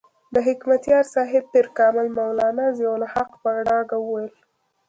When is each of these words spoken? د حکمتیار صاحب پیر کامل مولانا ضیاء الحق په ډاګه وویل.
د 0.33 0.35
حکمتیار 0.47 1.03
صاحب 1.13 1.43
پیر 1.53 1.65
کامل 1.77 2.07
مولانا 2.17 2.65
ضیاء 2.77 2.95
الحق 2.99 3.31
په 3.41 3.49
ډاګه 3.67 3.97
وویل. 4.01 4.31